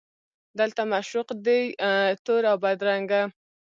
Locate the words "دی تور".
1.45-2.43